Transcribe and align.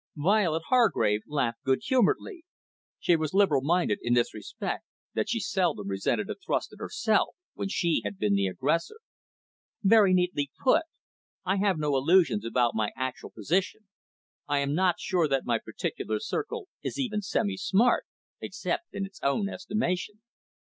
Violet 0.17 0.63
Hargrave 0.69 1.21
laughed 1.27 1.61
good 1.63 1.81
humouredly. 1.83 2.43
She 2.97 3.15
was 3.15 3.35
liberal 3.35 3.61
minded 3.61 3.99
in 4.01 4.15
this 4.15 4.33
respect, 4.33 4.83
that 5.13 5.29
she 5.29 5.39
seldom 5.39 5.87
resented 5.89 6.27
a 6.27 6.33
thrust 6.33 6.73
at 6.73 6.79
herself 6.79 7.35
when 7.53 7.69
she 7.69 8.01
had 8.03 8.17
been 8.17 8.33
the 8.33 8.47
aggressor. 8.47 8.97
"Very 9.83 10.15
neatly 10.15 10.49
put. 10.63 10.85
I 11.45 11.57
have 11.57 11.77
no 11.77 11.95
illusions 11.95 12.43
about 12.43 12.73
my 12.73 12.89
actual 12.97 13.29
position. 13.29 13.89
I 14.47 14.57
am 14.57 14.73
not 14.73 14.99
sure 14.99 15.27
that 15.27 15.45
my 15.45 15.59
particular 15.63 16.17
circle 16.19 16.67
is 16.81 16.97
even 16.97 17.21
semi 17.21 17.55
smart, 17.55 18.07
except 18.41 18.85
in 18.95 19.05
its 19.05 19.19
own 19.21 19.49
estimation." 19.49 20.23